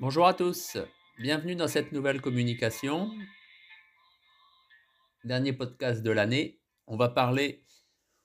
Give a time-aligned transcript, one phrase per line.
[0.00, 0.76] Bonjour à tous,
[1.18, 3.10] bienvenue dans cette nouvelle communication.
[5.24, 6.60] Dernier podcast de l'année.
[6.86, 7.64] On va parler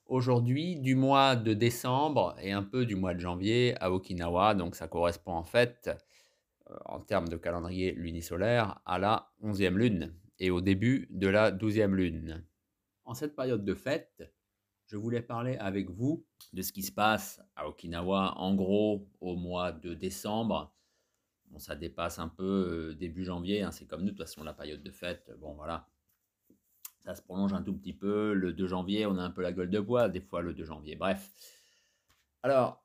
[0.06, 4.54] aujourd'hui du mois de décembre et un peu du mois de janvier à Okinawa.
[4.54, 5.90] Donc ça correspond en fait,
[6.70, 11.52] euh, en termes de calendrier lunisolaire, à la 11e lune et au début de la
[11.52, 12.46] 12e lune.
[13.04, 14.32] En cette période de fête,
[14.86, 19.36] je voulais parler avec vous de ce qui se passe à Okinawa en gros au
[19.36, 20.72] mois de décembre
[21.54, 24.44] Bon, ça dépasse un peu euh, début janvier, hein, c'est comme nous, de toute façon,
[24.44, 25.88] la période de fête, bon voilà.
[27.02, 28.34] Ça se prolonge un tout petit peu.
[28.34, 30.64] Le 2 janvier, on a un peu la gueule de bois, des fois le 2
[30.64, 30.96] janvier.
[30.96, 31.32] Bref.
[32.42, 32.84] Alors,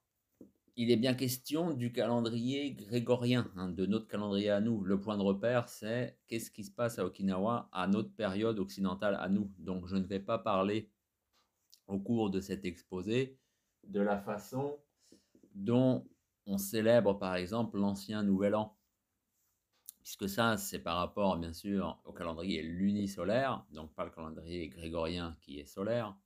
[0.77, 4.85] il est bien question du calendrier grégorien, hein, de notre calendrier à nous.
[4.85, 9.16] Le point de repère, c'est qu'est-ce qui se passe à Okinawa à notre période occidentale
[9.21, 9.51] à nous.
[9.59, 10.91] Donc, je ne vais pas parler
[11.87, 13.39] au cours de cet exposé
[13.85, 14.77] de la façon
[15.55, 16.07] dont
[16.48, 18.74] on célèbre par exemple l'ancien Nouvel An.
[20.02, 25.37] Puisque ça, c'est par rapport bien sûr au calendrier lunisolaire, donc pas le calendrier grégorien
[25.43, 26.16] qui est solaire.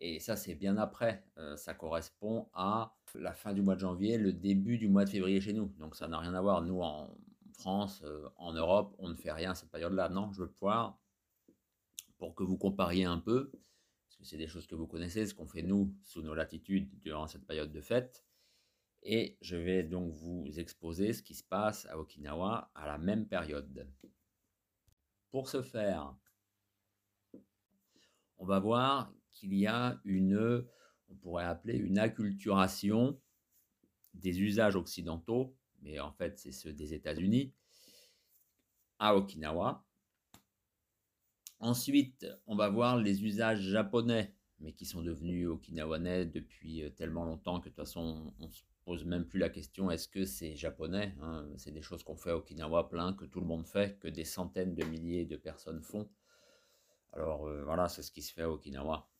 [0.00, 1.24] Et ça, c'est bien après.
[1.38, 5.10] Euh, ça correspond à la fin du mois de janvier, le début du mois de
[5.10, 5.72] février chez nous.
[5.78, 6.62] Donc ça n'a rien à voir.
[6.62, 7.16] Nous, en
[7.54, 10.10] France, euh, en Europe, on ne fait rien à cette période-là.
[10.10, 11.00] Non, je veux pouvoir,
[12.18, 15.34] pour que vous compariez un peu, parce que c'est des choses que vous connaissez, ce
[15.34, 18.27] qu'on fait nous sous nos latitudes durant cette période de fête.
[19.02, 23.26] Et je vais donc vous exposer ce qui se passe à Okinawa à la même
[23.26, 23.88] période.
[25.30, 26.16] Pour ce faire,
[28.38, 30.66] on va voir qu'il y a une,
[31.08, 33.20] on pourrait appeler une acculturation
[34.14, 37.52] des usages occidentaux, mais en fait c'est ceux des États-Unis,
[38.98, 39.84] à Okinawa.
[41.60, 47.24] Ensuite, on va voir les usages japonais, mais qui sont devenus okinawanais depuis euh, tellement
[47.24, 50.56] longtemps que de toute façon on, se pose même plus la question est-ce que c'est
[50.56, 51.46] japonais hein?
[51.58, 54.24] C'est des choses qu'on fait à Okinawa plein, que tout le monde fait, que des
[54.24, 56.08] centaines de milliers de personnes font.
[57.12, 59.10] Alors euh, voilà, c'est ce qui se fait à Okinawa.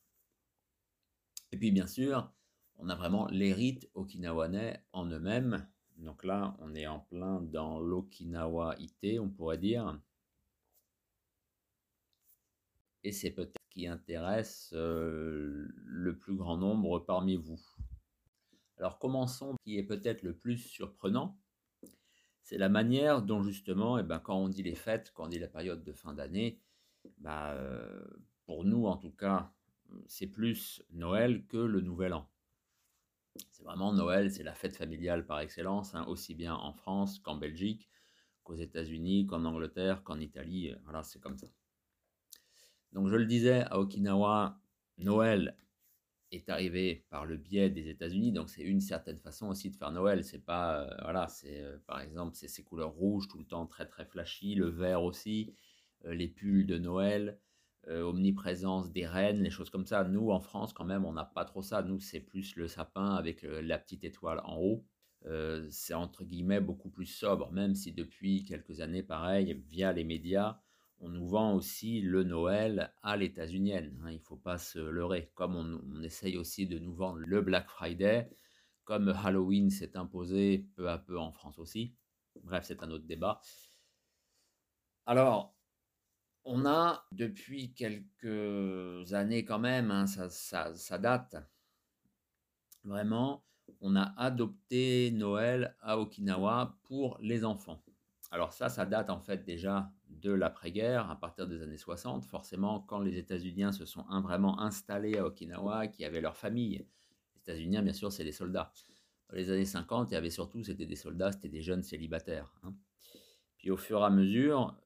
[1.53, 2.33] Et puis bien sûr,
[2.79, 5.69] on a vraiment les rites okinawanais en eux-mêmes.
[5.99, 10.01] Donc là, on est en plein dans l'Okinawa-ité, on pourrait dire.
[13.05, 17.61] Et c'est peut-être qui intéresse euh, le plus grand nombre parmi vous.
[18.79, 21.39] Alors commençons, qui est peut-être le plus surprenant,
[22.43, 25.39] c'est la manière dont justement, eh ben, quand on dit les fêtes, quand on dit
[25.39, 26.61] la période de fin d'année,
[27.19, 28.03] bah, euh,
[28.47, 29.53] pour nous en tout cas,
[30.07, 32.29] c'est plus Noël que le Nouvel An.
[33.51, 37.37] C'est vraiment Noël, c'est la fête familiale par excellence, hein, aussi bien en France qu'en
[37.37, 37.89] Belgique,
[38.45, 40.71] qu'aux États-Unis, qu'en Angleterre, qu'en Italie.
[40.71, 41.49] Euh, voilà, c'est comme ça.
[42.93, 44.61] Donc je le disais, à Okinawa,
[44.99, 45.57] Noël
[46.31, 49.93] est arrivé par le biais des États-Unis, donc c'est une certaine façon aussi de faire
[49.93, 50.25] Noël.
[50.25, 53.67] C'est pas, euh, voilà, c'est euh, par exemple, c'est ces couleurs rouges tout le temps
[53.67, 55.55] très très flashy, le vert aussi,
[56.05, 57.41] euh, les pulls de Noël,
[57.91, 60.05] omniprésence des rennes, les choses comme ça.
[60.05, 61.83] Nous en France, quand même, on n'a pas trop ça.
[61.83, 64.85] Nous, c'est plus le sapin avec la petite étoile en haut.
[65.71, 70.61] c'est entre guillemets beaucoup plus sobre, même si depuis quelques années, pareil, via les médias,
[71.01, 73.99] on nous vend aussi le Noël à l'états-unienne.
[74.03, 75.31] Hein, il ne faut pas se leurrer.
[75.35, 78.31] Comme on, essaye aussi de nous vendre le Black Friday,
[78.85, 81.95] comme Halloween s'est imposé peu à peu en France aussi.
[82.43, 83.41] Bref, c'est un autre débat.
[85.07, 85.55] Alors,
[86.45, 91.37] on a depuis quelques années quand même, hein, ça date
[92.85, 93.45] vraiment,
[93.81, 97.83] on a adopté Noël à Okinawa pour les enfants.
[98.31, 102.25] Alors ça, ça date en fait déjà de l'après-guerre, à partir des années 60.
[102.25, 106.87] Forcément, quand les États-Unis se sont vraiment installés à Okinawa, qui avaient leur famille,
[107.35, 108.73] les États-Unis, bien sûr, c'est les soldats.
[109.29, 112.53] Dans les années 50, il y avait surtout, c'était des soldats, c'était des jeunes célibataires.
[112.63, 112.75] Hein.
[113.59, 114.77] Puis au fur et à mesure,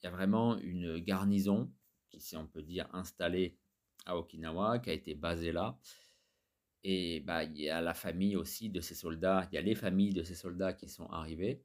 [0.00, 1.70] il y a vraiment une garnison
[2.08, 3.58] qui s'est, on peut dire, installée
[4.06, 5.78] à Okinawa, qui a été basée là.
[6.82, 9.74] Et bah, il y a la famille aussi de ces soldats, il y a les
[9.74, 11.62] familles de ces soldats qui sont arrivés.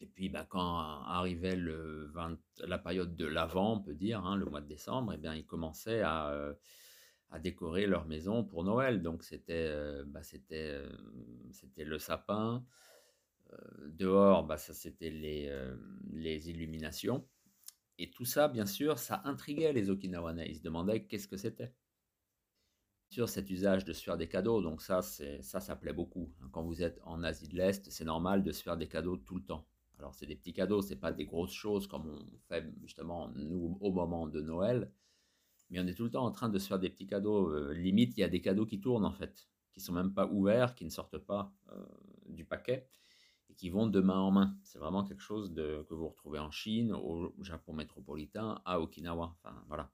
[0.00, 1.58] Et puis, bah, quand arrivait
[2.66, 5.44] la période de l'Avent, on peut dire, hein, le mois de décembre, eh bien, ils
[5.44, 6.54] commençaient à, euh,
[7.40, 9.02] décorer leur maison pour Noël.
[9.02, 10.20] Donc, c'était euh, bah,
[10.52, 10.88] euh,
[11.76, 12.64] le sapin.
[13.88, 17.26] dehors, bah, ça, c'était les, illuminations.
[17.98, 20.48] Et tout ça, bien sûr, ça intriguait les Okinawanais.
[20.48, 21.74] Ils se demandaient qu'est-ce que c'était.
[23.10, 26.32] Sur cet usage de se faire des cadeaux, donc ça, ça plaît beaucoup.
[26.52, 29.36] Quand vous êtes en Asie de l'Est, c'est normal de se faire des cadeaux tout
[29.36, 29.66] le temps.
[30.00, 33.76] Alors c'est des petits cadeaux, c'est pas des grosses choses comme on fait justement nous
[33.82, 34.90] au moment de Noël,
[35.68, 37.50] mais on est tout le temps en train de se faire des petits cadeaux.
[37.50, 40.26] Euh, limite, il y a des cadeaux qui tournent en fait, qui sont même pas
[40.26, 41.84] ouverts, qui ne sortent pas euh,
[42.28, 42.88] du paquet.
[43.50, 44.56] et qui vont de main en main.
[44.62, 49.36] C'est vraiment quelque chose que vous retrouvez en Chine, au Japon métropolitain, à Okinawa.
[49.36, 49.90] Enfin, voilà.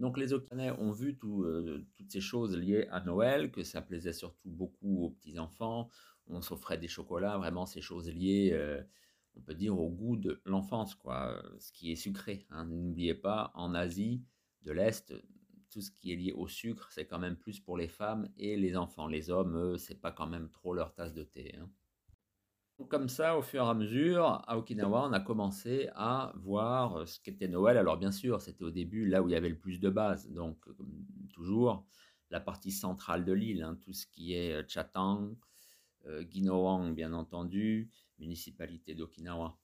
[0.00, 4.14] Donc les Okinawais ont vu euh, toutes ces choses liées à Noël, que ça plaisait
[4.14, 5.90] surtout beaucoup aux petits-enfants.
[6.30, 8.82] On s'offrait des chocolats, vraiment ces choses liées, euh,
[9.36, 12.46] on peut dire, au goût de l'enfance, quoi, ce qui est sucré.
[12.50, 12.66] Hein.
[12.66, 14.24] N'oubliez pas, en Asie
[14.62, 15.14] de l'Est,
[15.70, 18.56] tout ce qui est lié au sucre, c'est quand même plus pour les femmes et
[18.56, 19.06] les enfants.
[19.06, 21.54] Les hommes, eux, c'est pas quand même trop leur tasse de thé.
[21.60, 21.70] Hein
[22.88, 27.20] comme ça, au fur et à mesure, à Okinawa, on a commencé à voir ce
[27.20, 27.76] qu'était Noël.
[27.76, 30.30] Alors bien sûr, c'était au début là où il y avait le plus de bases.
[30.30, 30.58] Donc,
[31.32, 31.86] toujours,
[32.30, 34.62] la partie centrale de l'île, hein, tout ce qui est euh,
[36.06, 39.58] Euh, Ginohang, bien entendu, municipalité d'Okinawa.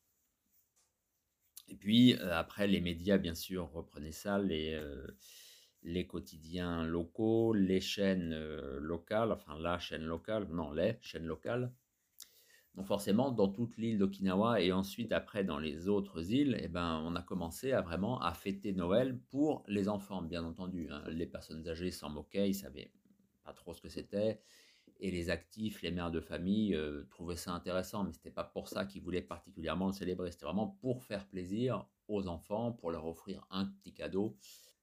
[1.68, 4.80] Et puis, après, les médias, bien sûr, reprenaient ça, les,
[5.82, 8.36] les quotidiens locaux, les chaînes
[8.78, 11.72] locales, enfin la chaîne locale, non, les chaînes locales.
[12.76, 17.00] Donc forcément, dans toute l'île d'Okinawa et ensuite après dans les autres îles, eh ben,
[17.06, 20.88] on a commencé à vraiment à fêter Noël pour les enfants, bien entendu.
[20.90, 21.02] Hein.
[21.08, 22.92] Les personnes âgées s'en moquaient, ils savaient
[23.44, 24.42] pas trop ce que c'était.
[24.98, 28.44] Et les actifs, les mères de famille, euh, trouvaient ça intéressant, mais ce n'était pas
[28.44, 30.32] pour ça qu'ils voulaient particulièrement le célébrer.
[30.32, 34.36] C'était vraiment pour faire plaisir aux enfants, pour leur offrir un petit cadeau.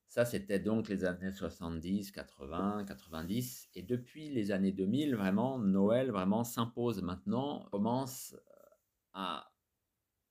[0.07, 3.69] Ça, c'était donc les années 70, 80, 90.
[3.73, 7.65] Et depuis les années 2000, vraiment, Noël vraiment s'impose maintenant.
[7.71, 8.39] Commence euh,
[9.13, 9.51] à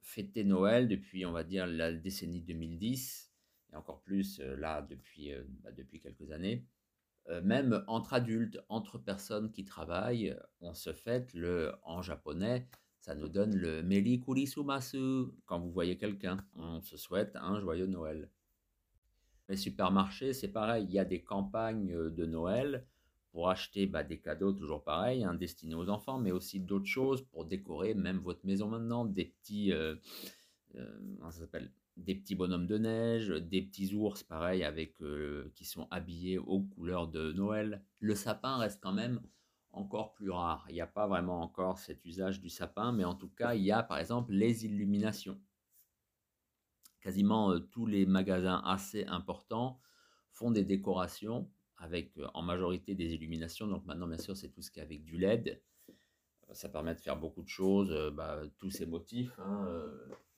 [0.03, 3.33] fêter Noël depuis, on va dire, la décennie 2010,
[3.73, 5.33] et encore plus euh, là depuis,
[5.65, 6.65] bah, depuis quelques années.
[7.43, 12.67] Même entre adultes, entre personnes qui travaillent, on se fête le, en japonais,
[13.03, 16.37] ça nous donne le Meli Kurisumasu quand vous voyez quelqu'un.
[16.55, 18.31] On se souhaite un joyeux Noël.
[19.49, 22.87] Les supermarchés, c'est pareil, il y a des campagnes euh, de Noël
[23.33, 27.23] pour acheter bah, des cadeaux, toujours pareil, hein, destinés aux enfants, mais aussi d'autres choses
[27.23, 29.97] pour décorer même votre maison maintenant, des petits, euh,
[30.77, 34.97] euh, ça s'appelle, des petits bonhommes de neige, des petits ours, pareil, avec
[35.55, 37.85] qui sont habillés aux couleurs de Noël.
[38.01, 39.21] Le sapin reste quand même
[39.71, 40.65] encore plus rare.
[40.69, 43.63] Il n'y a pas vraiment encore cet usage du sapin, mais en tout cas, il
[43.63, 45.41] y a par exemple les illuminations
[47.03, 49.81] quasiment tous les magasins assez importants
[50.31, 53.67] font des décorations avec en majorité des illuminations.
[53.67, 55.61] Donc maintenant, bien sûr, c'est tout ce qui est avec du LED.
[56.53, 59.67] Ça permet de faire beaucoup de choses, bah, tous ces motifs, hein,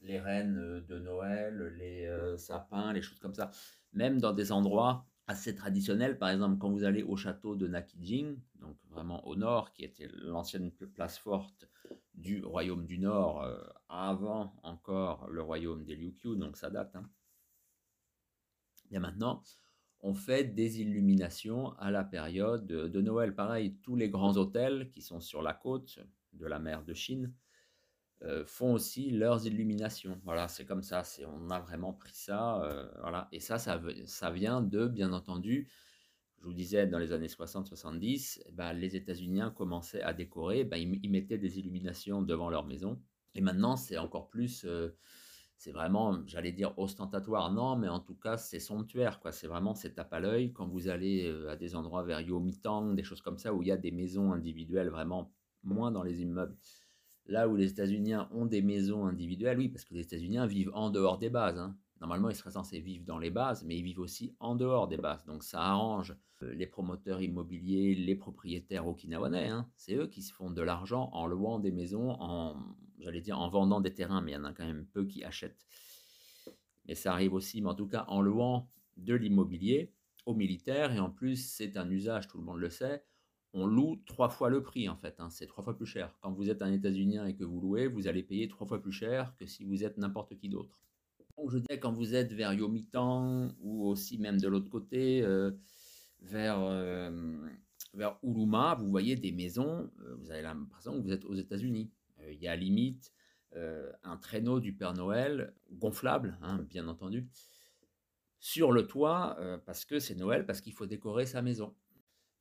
[0.05, 2.09] les reines de Noël, les
[2.39, 3.51] sapins, les choses comme ça.
[3.93, 8.39] Même dans des endroits assez traditionnels, par exemple quand vous allez au château de Nakijing,
[8.61, 11.67] donc vraiment au nord, qui était l'ancienne place forte
[12.15, 13.59] du royaume du Nord euh,
[13.89, 16.95] avant encore le royaume des Liuqiu, donc ça date.
[16.95, 17.09] Hein.
[18.91, 19.43] Bien maintenant,
[20.01, 23.35] on fait des illuminations à la période de Noël.
[23.35, 25.99] Pareil, tous les grands hôtels qui sont sur la côte
[26.35, 27.33] de la mer de Chine
[28.23, 30.19] euh, font aussi leurs illuminations.
[30.25, 31.03] Voilà, c'est comme ça.
[31.27, 32.63] On a vraiment pris ça.
[32.63, 35.69] Euh, voilà, et ça, ça, vient de, bien entendu,
[36.39, 40.77] je vous disais, dans les années 60-70, eh ben, les États-Unis commençaient à décorer, ben,
[40.77, 43.03] ils, mettaient des illuminations devant leur maison.
[43.35, 44.97] Et maintenant, c'est encore plus, euh,
[45.59, 49.33] c'est vraiment, j'allais dire ostentatoire, non, mais en tout cas, c'est somptuaire, quoi.
[49.33, 53.05] C'est vraiment, c'est tape à l'œil quand vous allez à des endroits vers Yomitang, des
[53.05, 56.57] choses comme ça, où il y a des maisons individuelles, vraiment moins dans les immeubles.
[57.27, 60.91] Là où les États-Unis ont des maisons individuelles, oui, parce que les États-Unis vivent en
[60.91, 61.59] dehors des bases.
[61.59, 61.77] Hein.
[62.01, 64.99] Normalement, ils seraient censés vivre dans les bases, mais ils vivent aussi en dehors des
[64.99, 65.25] bases.
[65.25, 69.49] Donc ça arrange euh, les promoteurs immobiliers, les propriétaires okinawanais.
[69.49, 69.71] Hein.
[69.77, 72.57] C'est eux qui se font de l'argent en louant des maisons, en,
[72.99, 75.25] j'allais dire, en vendant des terrains, mais il y en a quand même peu qui
[75.25, 75.67] achètent.
[76.87, 79.93] Mais ça arrive aussi, mais en tout cas en louant de l'immobilier
[80.27, 80.93] aux militaires.
[80.93, 83.03] Et en plus, c'est un usage, tout le monde le sait.
[83.57, 85.31] On loue trois fois le prix en fait, hein.
[85.31, 86.13] c'est trois fois plus cher.
[86.21, 88.91] Quand vous êtes un États-Unien et que vous louez, vous allez payer trois fois plus
[88.93, 90.85] cher que si vous êtes n'importe qui d'autre.
[91.37, 95.51] Donc, je dis, quand vous êtes vers Yomitan ou aussi même de l'autre côté, euh,
[96.21, 97.49] vers, euh,
[97.93, 101.91] vers Uruma, vous voyez des maisons, euh, vous avez l'impression que vous êtes aux États-Unis.
[102.31, 103.13] Il y a à limite
[104.03, 107.29] un traîneau du Père Noël, gonflable, hein, bien entendu,
[108.41, 111.73] sur le toit, parce que c'est Noël, parce qu'il faut décorer sa maison.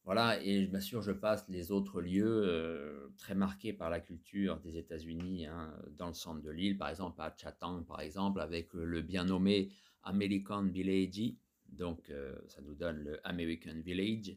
[0.06, 4.60] Voilà, et bien sûr, je passe les autres lieux euh, très marqués par la culture
[4.60, 8.76] des États-Unis, hein, dans le centre de l'île, par exemple à Chatham, par exemple, avec
[8.76, 9.72] euh, le bien nommé
[10.04, 11.34] American Village,
[11.70, 14.36] donc euh, ça nous donne le American Village,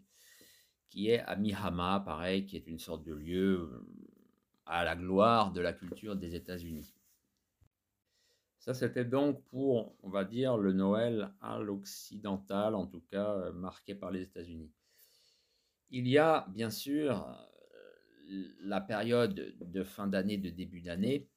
[0.88, 3.68] qui est à Mihama, pareil, qui est une sorte de lieu
[4.66, 6.94] à la gloire de la culture des États-Unis.
[8.60, 13.96] Ça, c'était donc pour, on va dire, le Noël à l'occidental, en tout cas marqué
[13.96, 14.70] par les États-Unis.
[15.90, 17.26] Il y a bien sûr
[18.60, 21.28] la période de fin d'année, de début d'année,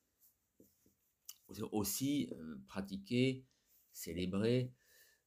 [1.72, 3.46] aussi euh, pratiquée,
[3.92, 4.72] célébrée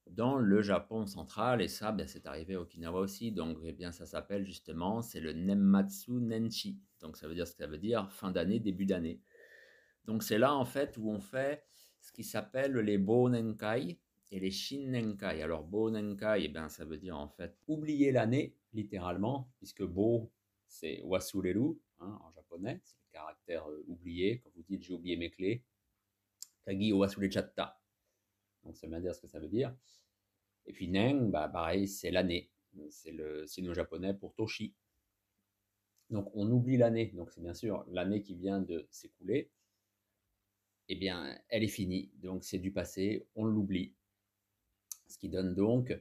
[0.09, 3.91] dans le Japon central, et ça, ben, c'est arrivé à Okinawa aussi, donc eh bien,
[3.91, 7.77] ça s'appelle justement, c'est le Nemmatsu Nenchi, donc ça veut dire ce que ça veut
[7.77, 9.21] dire, fin d'année, début d'année.
[10.05, 11.65] Donc c'est là en fait où on fait
[12.01, 13.99] ce qui s'appelle les Bonenkai
[14.33, 15.43] et les Shinnenkai.
[15.43, 20.31] Alors Bonenkai, eh ben, ça veut dire en fait oublier l'année, littéralement, puisque Bo,
[20.65, 24.39] c'est Wasureru hein, en japonais, c'est le caractère euh, oublié.
[24.39, 25.63] Quand vous dites j'ai oublié mes clés,
[26.65, 27.79] Kagi Wasurechatta.
[28.63, 29.75] Donc ça veut dire ce que ça veut dire.
[30.65, 32.49] Et puis Nen, bah, pareil, c'est l'année.
[32.89, 34.73] C'est le sino-japonais pour Toshi.
[36.09, 37.11] Donc on oublie l'année.
[37.13, 39.51] Donc c'est bien sûr l'année qui vient de s'écouler.
[40.87, 42.11] Eh bien, elle est finie.
[42.15, 43.93] Donc c'est du passé, on l'oublie.
[45.13, 45.95] Ce qui donne donc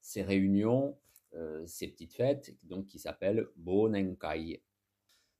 [0.00, 0.96] ces réunions,
[1.34, 4.62] euh, ces petites fêtes, donc qui s'appellent Bonenkai.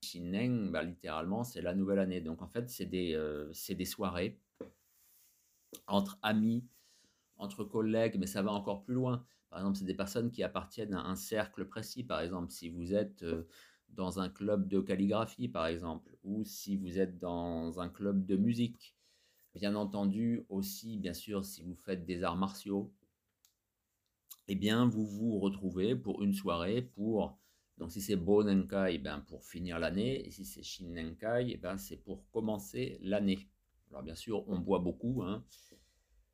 [0.03, 2.21] Shinnen, bah, littéralement, c'est la nouvelle année.
[2.21, 4.39] Donc en fait, c'est des, euh, des soirées
[5.87, 6.67] entre amis,
[7.37, 9.25] entre collègues, mais ça va encore plus loin.
[9.49, 12.03] Par exemple, c'est des personnes qui appartiennent à un cercle précis.
[12.03, 13.47] Par exemple, si vous êtes euh,
[13.89, 18.35] dans un club de calligraphie, par exemple, ou si vous êtes dans un club de
[18.35, 18.95] musique.
[19.55, 22.93] Bien entendu, aussi, bien sûr, si vous faites des arts martiaux,
[24.47, 27.37] eh bien, vous vous retrouvez pour une soirée pour
[27.77, 31.77] donc si c'est Bonenkai, eh ben pour finir l'année, et si c'est Shinnenkai, eh ben
[31.77, 33.49] c'est pour commencer l'année.
[33.89, 35.23] Alors bien sûr, on boit beaucoup.
[35.23, 35.45] Hein.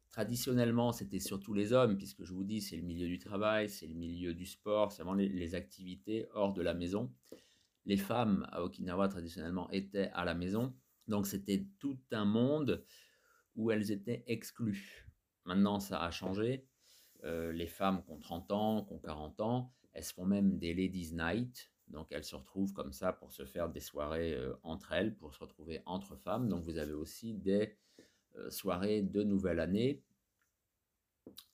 [0.10, 3.88] Traditionnellement, c'était surtout les hommes, puisque je vous dis, c'est le milieu du travail, c'est
[3.88, 7.12] le milieu du sport, c'est vraiment les, activités hors de la maison.
[7.86, 10.76] Les femmes à Okinawa, traditionnellement, étaient à la maison.
[11.08, 12.86] Donc c'était tout un monde
[13.56, 15.08] où elles étaient exclues.
[15.46, 16.68] Maintenant, ça a changé.
[17.24, 20.58] Euh, les femmes qui ont 30 ans, qui ont 40 ans, elles se font même
[20.58, 21.72] des ladies night.
[21.88, 25.34] Donc elles se retrouvent comme ça pour se faire des soirées euh, entre elles, pour
[25.34, 26.48] se retrouver entre femmes.
[26.48, 27.78] Donc vous avez aussi des
[28.38, 30.02] euh, soirées de nouvelle année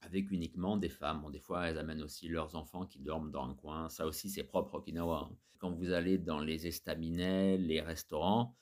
[0.01, 1.29] avec uniquement des femmes.
[1.31, 3.89] des fois, elles amènent aussi leurs enfants qui dorment dans un coin.
[3.89, 5.27] Ça aussi, c'est propre Okinawa.
[5.29, 5.35] Hein.
[5.59, 8.55] Quand vous allez dans les estaminets, les restaurants,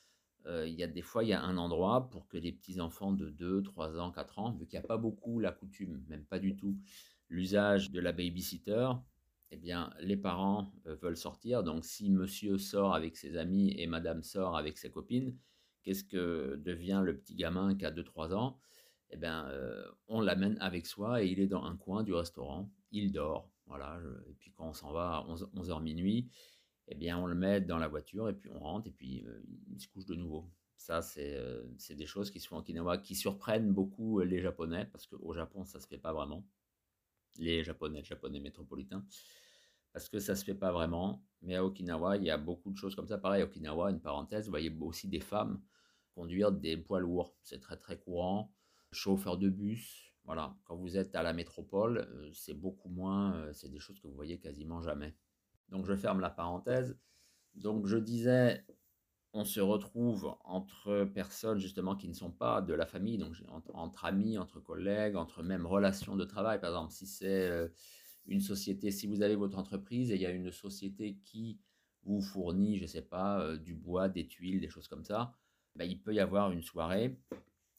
[0.48, 3.30] il y a des fois, il y a un endroit pour que les petits-enfants de
[3.30, 6.40] 2, 3 ans, 4 ans, vu qu'il n'y a pas beaucoup la coutume, même pas
[6.40, 6.78] du tout,
[7.30, 8.90] l'usage de la babysitter,
[9.52, 11.64] eh bien, les parents euh, veulent sortir.
[11.64, 15.38] Donc, si monsieur sort avec ses amis et madame sort avec ses copines,
[15.84, 18.60] qu'est-ce que devient le petit gamin qui a 2-3 ans?
[19.12, 22.72] Eh bien, euh, on l'amène avec soi et il est dans un coin du restaurant.
[22.92, 23.50] Il dort.
[23.68, 24.00] Voilà.
[24.30, 26.30] et puis, quand on s'en va à 11, h minuit,
[26.88, 29.42] eh bien, on le met dans la voiture et puis on rentre et puis euh,
[29.72, 30.50] il se couche de nouveau.
[30.78, 35.08] Ça, c'est des choses qui se font en Okinawa qui surprennent beaucoup les Japonais parce
[35.08, 36.46] qu'au Japon, ça ne se fait pas vraiment
[37.38, 39.06] les Japonais, Japonais métropolitains,
[39.94, 41.26] parce que ça ne se fait pas vraiment.
[41.42, 43.18] Mais à Okinawa, il y a beaucoup de choses comme ça.
[43.18, 45.62] Pareil, à Okinawa, une parenthèse, vous voyez aussi des femmes
[46.16, 47.36] conduire des poids lourds.
[47.44, 48.54] C'est très très courant.
[48.92, 50.56] Chauffeur de bus, voilà.
[50.64, 54.08] Quand vous êtes à la métropole, euh, c'est beaucoup moins, euh, c'est des choses que
[54.08, 55.14] vous voyez quasiment jamais.
[55.70, 56.98] Donc je ferme la parenthèse.
[57.56, 58.66] Donc je disais,
[59.34, 63.36] on se retrouve entre personnes justement qui ne sont pas de la famille, donc
[63.74, 66.60] entre, amis, entre collègues, entre même relations de travail.
[66.60, 67.68] Par exemple, si c'est euh,
[68.28, 71.60] une société, si vous avez votre entreprise et il y a une société qui
[72.04, 75.34] vous fournit, je ne sais pas, euh, du bois, des tuiles, des choses comme ça,
[75.76, 77.20] bah, il peut y avoir une soirée.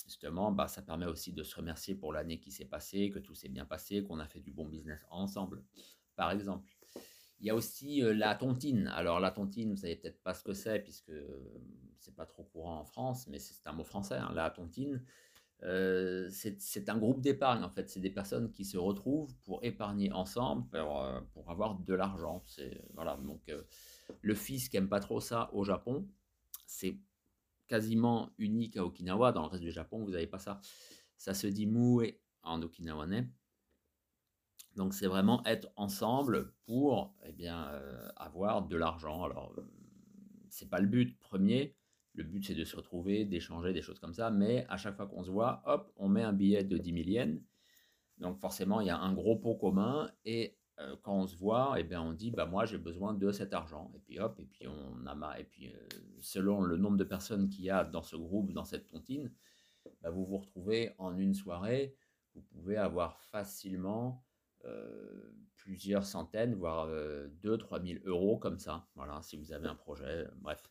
[0.04, 3.34] Justement, bah, ça permet aussi de se remercier pour l'année qui s'est passée, que tout
[3.34, 5.64] s'est bien passé, qu'on a fait du bon business ensemble,
[6.16, 6.75] par exemple.
[7.40, 8.88] Il y a aussi euh, la tontine.
[8.88, 11.60] Alors la tontine, vous savez peut-être pas ce que c'est puisque euh,
[11.98, 14.16] c'est pas trop courant en France, mais c'est un mot français.
[14.16, 14.32] Hein.
[14.34, 15.02] La tontine,
[15.62, 17.90] euh, c'est un groupe d'épargne en fait.
[17.90, 22.44] C'est des personnes qui se retrouvent pour épargner ensemble, pour, avoir de l'argent.
[22.94, 23.16] voilà.
[23.16, 23.50] Donc
[24.22, 26.08] le fils qui aime pas trop ça au Japon,
[26.66, 26.98] c'est
[27.68, 29.32] quasiment unique à Okinawa.
[29.32, 30.60] Dans le reste du Japon, vous n'avez pas ça.
[31.16, 33.28] Ça se dit mue en okinawanais.
[34.76, 39.24] Donc c'est vraiment être ensemble pour eh bien, euh, avoir de l'argent.
[39.24, 39.62] Alors euh,
[40.50, 41.74] c'est pas le but premier.
[42.12, 44.30] Le but c'est de se retrouver, d'échanger des choses comme ça.
[44.30, 47.08] Mais à chaque fois qu'on se voit, hop, on met un billet de 10 000
[47.08, 47.40] yens.
[48.18, 51.76] Donc forcément il y a un gros pot commun et euh, quand on se voit,
[51.78, 54.44] eh bien, on dit bah moi j'ai besoin de cet argent et puis hop et
[54.44, 55.72] puis on a et puis
[56.20, 59.32] selon le nombre de personnes qu'il y a dans ce groupe dans cette tontine,
[60.02, 61.96] bah, vous vous retrouvez en une soirée,
[62.34, 64.25] vous pouvez avoir facilement
[65.56, 66.88] plusieurs centaines, voire
[67.42, 70.62] 2-3 000 euros comme ça, voilà, si vous avez un projet, bref.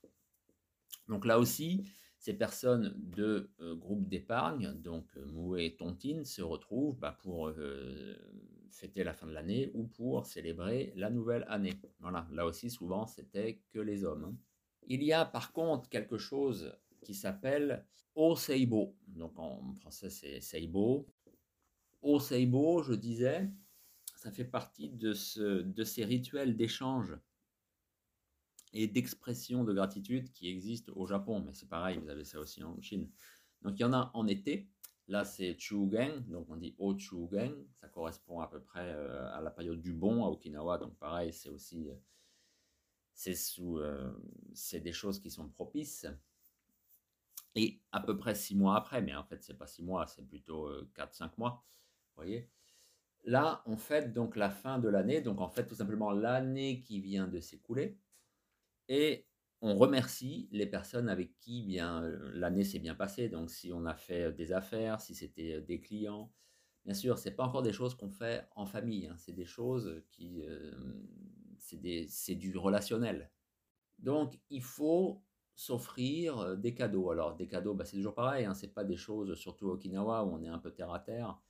[1.07, 1.85] Donc là aussi,
[2.17, 7.51] ces personnes de euh, groupe d'épargne, donc euh, Moué et Tontine, se retrouvent bah, pour
[8.71, 11.73] fêter la fin de l'année ou pour célébrer la nouvelle année.
[11.99, 14.25] Voilà, là aussi, souvent, c'était que les hommes.
[14.25, 14.37] Hein.
[14.87, 17.85] Il y a par contre quelque chose qui s'appelle
[18.15, 18.95] Oseibo.
[19.07, 21.07] Donc en français c'est Seibo.
[22.01, 23.49] Oseibo, je disais,
[24.25, 27.15] ça fait partie de, ce, de ces rituels d'échange
[28.73, 31.43] et d'expression de gratitude qui existent au Japon.
[31.45, 33.07] Mais c'est pareil, vous avez ça aussi en Chine.
[33.61, 34.67] Donc il y en a en été.
[35.07, 37.53] Là, c'est Chugen, donc on dit O-Chugen.
[37.75, 40.79] Ça correspond à peu près euh, à la période du bon à Okinawa.
[40.79, 41.93] Donc pareil, c'est aussi euh,
[43.59, 44.11] euh,
[44.55, 46.07] c'est des choses qui sont propices.
[47.53, 50.27] Et à peu près six mois après, mais en fait, c'est pas six mois, c'est
[50.27, 51.63] plutôt 4-5 mois.
[52.15, 52.49] Vous voyez
[53.25, 56.99] Là, on fête donc la fin de l'année, donc en fait tout simplement l'année qui
[56.99, 57.97] vient de s'écouler,
[58.87, 59.25] et
[59.61, 62.01] on remercie les personnes avec qui bien
[62.33, 63.29] l'année s'est bien passée.
[63.29, 66.31] Donc si on a fait des affaires, si c'était des clients,
[66.85, 69.15] bien sûr, c'est pas encore des choses qu'on fait en famille, hein.
[69.17, 70.43] c'est des choses qui,
[71.57, 73.31] c'est du relationnel.
[73.97, 75.23] Donc il faut
[75.55, 77.09] s'offrir des cadeaux.
[77.09, 80.25] Alors des cadeaux, bah, c'est toujours pareil, hein, c'est pas des choses, surtout au Okinawa
[80.25, 81.41] où on est un peu terre à terre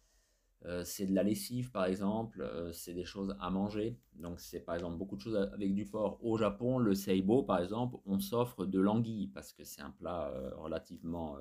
[0.67, 4.00] euh, c'est de la lessive par exemple, euh, c'est des choses à manger.
[4.15, 6.17] Donc c'est par exemple beaucoup de choses avec du porc.
[6.24, 10.29] Au Japon, le seibo par exemple, on s'offre de l'anguille parce que c'est un plat
[10.29, 11.38] euh, relativement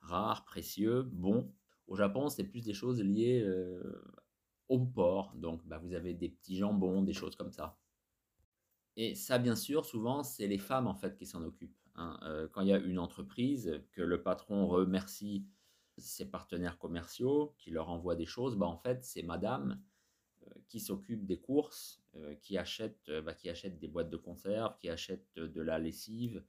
[0.00, 1.50] rare, précieux, bon.
[1.86, 3.46] Au Japon, c'est plus des choses liées
[4.68, 5.34] au porc.
[5.36, 7.78] Donc bah, vous avez des petits jambons, des choses comme ça.
[8.96, 11.76] Et ça, bien sûr, souvent, c'est les femmes en fait qui s'en occupent.
[11.94, 12.18] Hein.
[12.52, 15.46] quand il y a une entreprise, que le patron remercie
[15.98, 19.82] ses partenaires commerciaux qui leur envoient des choses, bah en fait, c'est madame
[20.42, 24.16] euh, qui s'occupe des courses, euh, qui, achète, euh, bah, qui achète des boîtes de
[24.16, 26.44] conserve, qui achète de la lessive,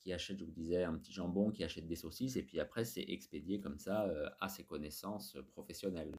[0.00, 2.84] qui achète, je vous disais, un petit jambon, qui achète des saucisses, et puis après,
[2.84, 6.14] c'est expédié comme ça à ses connaissances professionnelles.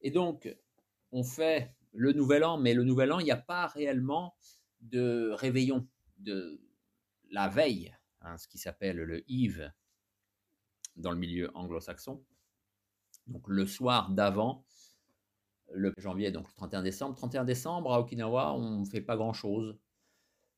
[0.00, 0.54] Et donc,
[1.12, 4.34] on fait le nouvel an, mais le nouvel an, il n'y a pas réellement
[4.80, 5.86] de réveillon,
[6.18, 6.60] de
[7.30, 9.70] la veille, hein, ce qui s'appelle le Eve,
[10.96, 12.22] dans le milieu anglo-saxon.
[13.26, 14.64] Donc le soir d'avant,
[15.72, 17.16] le janvier, donc le 31 décembre.
[17.16, 19.76] 31 décembre, à Okinawa, on ne fait pas grand-chose.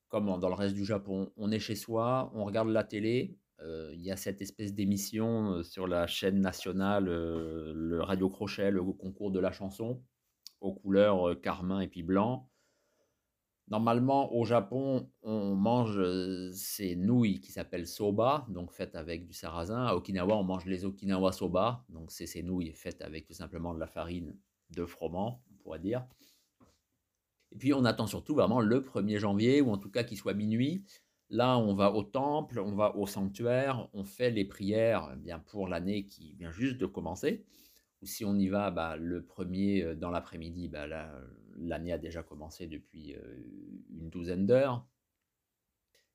[0.07, 3.37] Comme dans le reste du Japon, on est chez soi, on regarde la télé.
[3.61, 8.29] Euh, il y a cette espèce d'émission euh, sur la chaîne nationale, euh, le radio
[8.29, 10.01] crochet, le concours de la chanson,
[10.61, 12.48] aux couleurs carmin et puis blanc.
[13.69, 19.33] Normalement, au Japon, on mange euh, ces nouilles qui s'appellent soba, donc faites avec du
[19.33, 19.85] sarrasin.
[19.85, 23.75] À Okinawa, on mange les Okinawa soba, donc c'est ces nouilles faites avec tout simplement
[23.75, 24.35] de la farine
[24.71, 26.03] de froment, on pourrait dire.
[27.51, 30.33] Et puis on attend surtout vraiment le 1er janvier, ou en tout cas qu'il soit
[30.33, 30.83] minuit.
[31.29, 35.37] Là, on va au temple, on va au sanctuaire, on fait les prières eh bien
[35.37, 37.45] pour l'année qui vient juste de commencer.
[38.01, 40.87] Ou si on y va bah, le premier euh, dans l'après-midi, bah,
[41.59, 43.21] l'année a déjà commencé depuis euh,
[43.91, 44.85] une douzaine d'heures.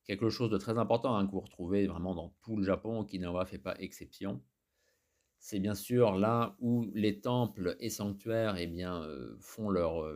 [0.04, 3.44] Quelque chose de très important hein, que vous retrouvez vraiment dans tout le Japon, Okinawa
[3.44, 4.42] ne fait pas exception.
[5.38, 10.06] C'est bien sûr là où les temples et sanctuaires eh bien, euh, font, leur,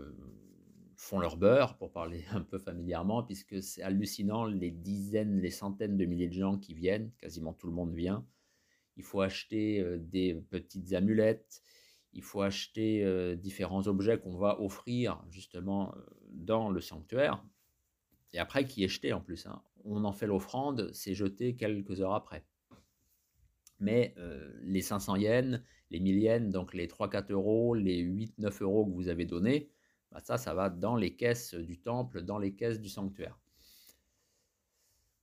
[0.97, 5.97] font leur beurre, pour parler un peu familièrement, puisque c'est hallucinant les dizaines, les centaines
[5.97, 8.27] de milliers de gens qui viennent, quasiment tout le monde vient
[8.99, 11.63] il faut acheter des petites amulettes,
[12.13, 15.95] il faut acheter différents objets qu'on va offrir justement
[16.31, 17.45] dans le sanctuaire,
[18.33, 19.47] et après qui est jeté en plus.
[19.47, 19.63] Hein.
[19.85, 22.45] On en fait l'offrande, c'est jeté quelques heures après.
[23.81, 24.15] Mais
[24.63, 29.09] les 500 yens, les 1000 yens, donc les 3-4 euros, les 8-9 euros que vous
[29.09, 29.71] avez donnés,
[30.11, 33.39] bah ça, ça va dans les caisses du temple, dans les caisses du sanctuaire.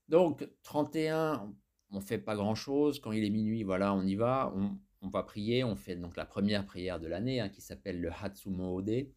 [0.08, 1.54] Donc 31
[1.92, 3.00] on fait pas grand chose.
[3.00, 4.78] Quand il est minuit, voilà, on y va, on,
[5.10, 5.64] va prier.
[5.64, 9.08] On fait donc la première prière de l'année hein, qui s'appelle le Hatsumo Ode.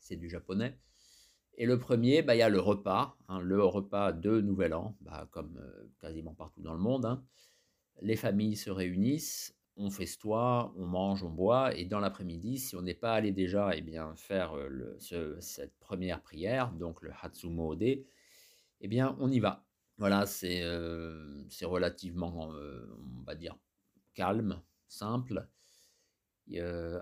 [0.00, 0.78] C'est du japonais.
[1.60, 4.96] Et le premier, bah, il y a le repas, hein, le repas de Nouvel An,
[5.00, 7.04] bah, comme euh, quasiment partout dans le monde.
[7.04, 7.24] Hein.
[8.00, 12.82] Les familles se réunissent, on festoie, on mange, on boit, et dans l'après-midi, si on
[12.82, 14.96] n'est pas allé déjà eh bien, faire euh,
[15.40, 19.66] cette première prière, donc le Hatsumo Ode, eh bien, on y va.
[19.96, 20.62] Voilà, c'est
[21.64, 23.58] relativement, on va dire,
[24.18, 25.48] calme, simple.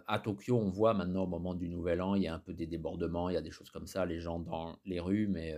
[0.06, 2.52] à Tokyo, on voit maintenant au moment du Nouvel An, il y a un peu
[2.52, 5.56] des débordements, il y a des choses comme ça, les gens dans les rues, mais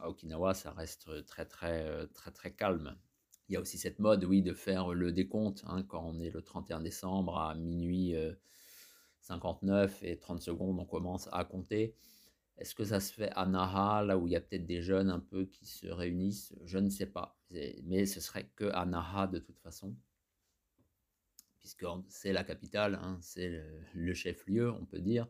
[0.00, 2.94] à Okinawa, ça reste très très très très calme.
[3.48, 6.30] Il y a aussi cette mode, oui, de faire le décompte hein, quand on est
[6.30, 8.14] le 31 décembre à minuit
[9.22, 11.96] 59 et 30 secondes, on commence à compter.
[12.58, 15.08] Est-ce que ça se fait à Naha, là où il y a peut-être des jeunes
[15.08, 16.54] un peu qui se réunissent?
[16.64, 17.38] Je ne sais pas.
[17.84, 19.96] Mais ce serait que à Naha de toute façon,
[21.60, 23.62] puisque c'est la capitale, hein, c'est
[23.94, 25.28] le, chef-lieu, on peut dire.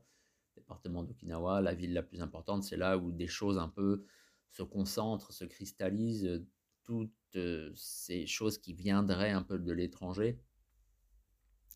[0.57, 4.05] Département d'Okinawa, la ville la plus importante, c'est là où des choses un peu
[4.51, 6.45] se concentrent, se cristallisent
[6.85, 7.39] toutes
[7.75, 10.41] ces choses qui viendraient un peu de l'étranger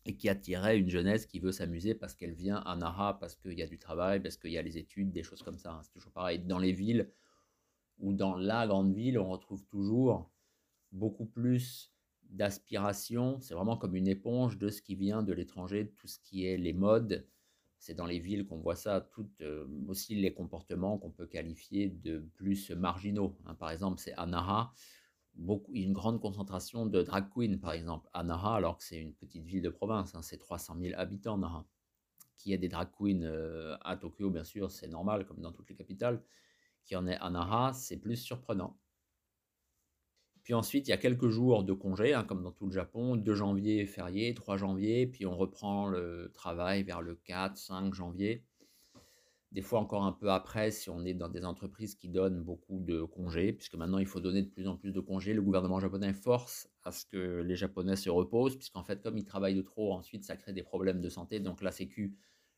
[0.05, 3.57] et qui attiraient une jeunesse qui veut s'amuser parce qu'elle vient à Nara, parce qu'il
[3.57, 5.73] y a du travail, parce qu'il y a les études, des choses comme ça.
[5.73, 5.81] Hein.
[5.83, 6.39] C'est toujours pareil.
[6.39, 7.11] Dans les villes
[7.97, 10.31] ou dans la grande ville, on retrouve toujours
[10.91, 11.94] beaucoup plus
[12.29, 13.39] d'aspiration.
[13.41, 16.57] C'est vraiment comme une éponge de ce qui vient de l'étranger, tout ce qui est
[16.57, 17.25] les modes.
[17.79, 21.89] C'est dans les villes qu'on voit ça, tout, euh, aussi les comportements qu'on peut qualifier
[21.89, 23.37] de plus marginaux.
[23.45, 23.55] Hein.
[23.55, 24.73] Par exemple, c'est Anara,
[25.35, 29.13] beaucoup, une grande concentration de drag queens, par exemple, à Nara, alors que c'est une
[29.13, 30.21] petite ville de province, hein.
[30.21, 31.65] c'est 300 000 habitants, Nara.
[32.37, 35.51] Qu'il y ait des drag queens euh, à Tokyo, bien sûr, c'est normal, comme dans
[35.51, 36.21] toutes les capitales.
[36.83, 38.77] Qu'il y en ait à Nara, c'est plus surprenant.
[40.45, 43.15] Puis ensuite, il y a quelques jours de congé, hein, comme dans tout le Japon,
[43.15, 48.43] 2 janvier férié, 3 janvier, puis on reprend le travail vers le 4, 5 janvier.
[49.51, 52.77] Des fois encore un peu après, si on est dans des entreprises qui donnent beaucoup
[52.79, 55.79] de congés, puisque maintenant il faut donner de plus en plus de congés, le gouvernement
[55.79, 59.63] japonais force à ce que les Japonais se reposent, puisqu'en fait, comme ils travaillent de
[59.63, 62.15] trop, ensuite ça crée des problèmes de santé, donc la Sécu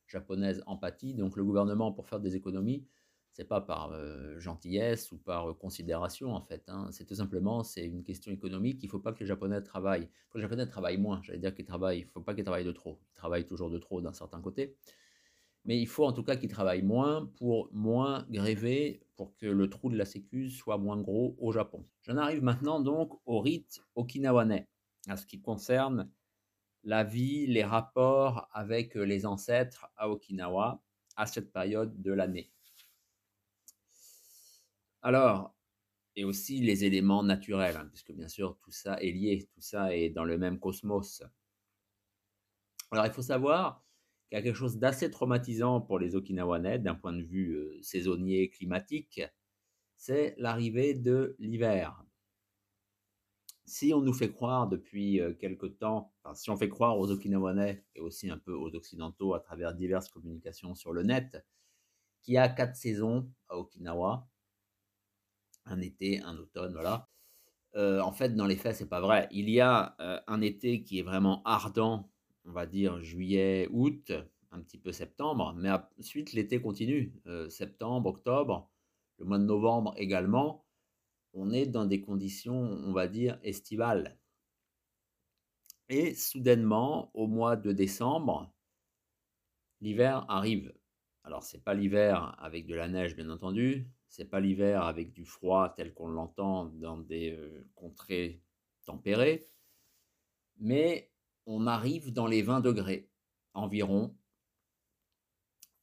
[0.08, 2.86] japonaise empathie, donc le gouvernement, pour faire des économies,
[3.38, 6.64] c'est pas par euh, gentillesse ou par euh, considération en fait.
[6.70, 6.88] Hein.
[6.92, 8.80] C'est tout simplement c'est une question économique.
[8.82, 10.10] Il faut pas que les Japonais travaillent.
[10.34, 11.22] Les Japonais travaillent moins.
[11.22, 12.00] J'allais dire qu'ils travaillent.
[12.00, 13.00] Il faut pas qu'ils travaillent de trop.
[13.12, 14.76] Ils travaillent toujours de trop d'un certain côté.
[15.66, 19.70] Mais il faut en tout cas qu'ils travaillent moins pour moins gréver, pour que le
[19.70, 21.86] trou de la Sécu soit moins gros au Japon.
[22.02, 24.68] J'en arrive maintenant donc au rite okinawanais,
[25.10, 26.10] à ce qui concerne
[26.84, 30.82] la vie, les rapports avec les ancêtres à Okinawa
[31.18, 32.52] à cette période de l'année.
[35.08, 35.56] Alors,
[36.18, 39.96] et aussi les éléments naturels, hein, puisque bien sûr tout ça est lié, tout ça
[39.96, 41.24] est dans le même cosmos.
[42.92, 43.86] Alors il faut savoir
[44.28, 47.80] qu'il y a quelque chose d'assez traumatisant pour les Okinawanais d'un point de vue euh,
[47.82, 49.22] saisonnier climatique,
[49.96, 52.04] c'est l'arrivée de l'hiver.
[53.66, 57.86] Si on nous fait croire depuis euh, quelque temps, si on fait croire aux Okinawanais
[57.96, 61.38] et aussi un peu aux Occidentaux à travers diverses communications sur le net,
[62.24, 64.28] qu'il y a quatre saisons à Okinawa,
[65.68, 67.10] un été, un automne, voilà.
[67.76, 69.28] Euh, en fait, dans les faits, c'est pas vrai.
[69.32, 72.10] Il y a euh, un été qui est vraiment ardent,
[72.46, 74.12] on va dire juillet, août,
[74.52, 77.14] un petit peu septembre, mais ensuite l'été continue.
[77.28, 78.72] Euh, septembre, octobre,
[79.20, 80.66] le mois de novembre également.
[81.34, 84.18] On est dans des conditions, on va dire, estivales.
[85.90, 88.52] Et soudainement, au mois de décembre,
[89.82, 90.74] l'hiver arrive.
[91.24, 95.26] Alors, c'est pas l'hiver avec de la neige, bien entendu, c'est pas l'hiver avec du
[95.26, 98.42] froid tel qu'on l'entend dans des euh, contrées
[98.86, 99.48] tempérées,
[100.58, 101.12] mais
[101.46, 103.10] on arrive dans les 20 degrés
[103.54, 104.16] environ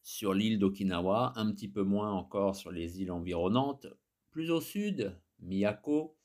[0.02, 3.86] sur l'île d'Okinawa, un petit peu moins encore sur les îles environnantes.
[4.30, 6.16] Plus au sud, Miyako,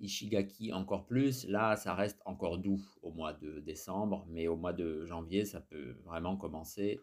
[0.00, 4.72] Ishigaki encore plus, là ça reste encore doux au mois de décembre, mais au mois
[4.72, 7.00] de janvier ça peut vraiment commencer,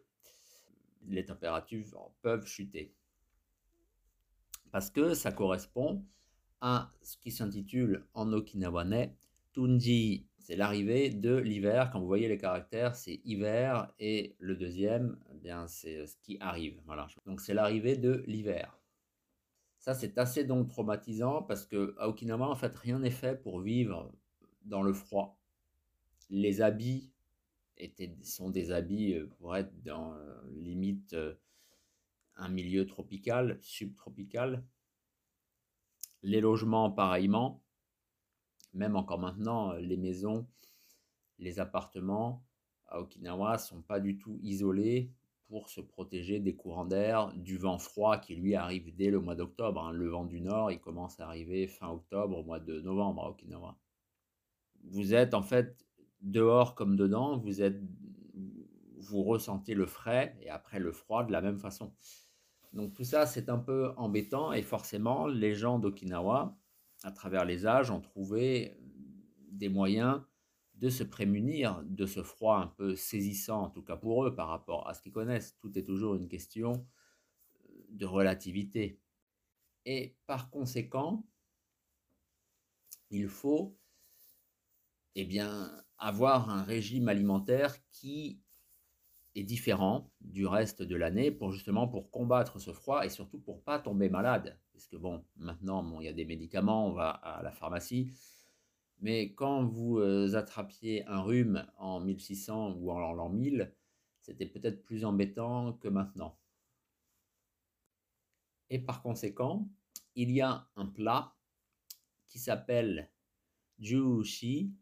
[1.08, 2.94] les températures peuvent chuter
[4.72, 6.06] parce que ça correspond
[6.62, 9.16] à ce qui s'intitule en okinawanais
[9.54, 10.28] Tunji.
[10.40, 11.92] C'est l'arrivée de l'hiver.
[11.92, 16.38] Quand vous voyez les caractères, c'est hiver et le deuxième, eh bien c'est ce qui
[16.40, 16.80] arrive.
[16.86, 17.08] Voilà.
[17.26, 18.80] Donc c'est l'arrivée de l'hiver.
[19.78, 24.12] Ça c'est assez donc traumatisant parce que Okinawa en fait rien n'est fait pour vivre
[24.64, 25.40] dans le froid.
[26.30, 27.12] Les habits
[27.78, 31.34] étaient, sont des habits euh, pour être dans euh, limite euh,
[32.36, 34.64] un milieu tropical, subtropical.
[36.24, 37.64] Les logements, pareillement.
[38.74, 40.48] Même encore maintenant, les maisons,
[41.40, 42.46] les appartements
[42.88, 45.12] à Okinawa sont pas du tout isolés
[45.48, 49.36] pour se protéger des courants d'air, du vent froid qui lui arrive dès le mois
[49.36, 49.84] d'octobre.
[49.84, 49.92] Hein.
[49.92, 53.30] Le vent du nord, il commence à arriver fin octobre, au mois de novembre à
[53.32, 53.78] Okinawa.
[54.86, 55.86] Vous êtes en fait
[56.22, 57.82] dehors comme dedans, vous êtes
[59.02, 61.94] vous ressentez le frais et après le froid de la même façon.
[62.74, 66.58] Donc tout ça, c'est un peu embêtant et forcément, les gens d'Okinawa,
[67.04, 68.78] à travers les âges, ont trouvé
[69.52, 70.22] des moyens
[70.76, 74.48] de se prémunir de ce froid un peu saisissant, en tout cas pour eux, par
[74.48, 75.58] rapport à ce qu'ils connaissent.
[75.60, 76.88] Tout est toujours une question
[77.90, 79.00] de relativité.
[79.86, 81.26] Et par conséquent,
[83.10, 83.78] il faut
[85.16, 88.42] eh bien, avoir un régime alimentaire qui
[89.36, 93.64] est différent du reste de l'année pour justement pour combattre ce froid et surtout pour
[93.64, 94.60] pas tomber malade.
[94.74, 98.12] Parce que bon, maintenant, bon, il y a des médicaments, on va à la pharmacie.
[99.00, 103.74] Mais quand vous euh, attrapiez un rhume en 1600 ou en l'an 1000,
[104.22, 106.38] c'était peut-être plus embêtant que maintenant.
[108.70, 109.68] Et par conséquent,
[110.16, 111.36] il y a un plat
[112.28, 113.12] qui s'appelle
[113.80, 114.74] jushi,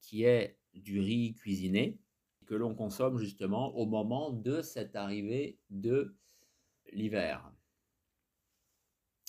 [0.00, 1.98] qui est du riz cuisiné,
[2.46, 6.16] que l'on consomme justement au moment de cette arrivée de
[6.92, 7.52] l'hiver.